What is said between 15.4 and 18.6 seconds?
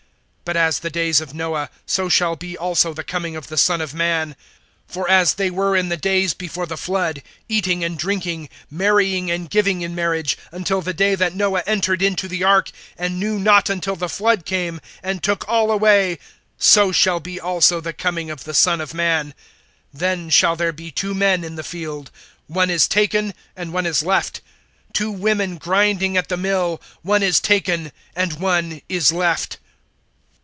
all away; so shall be also the coming of the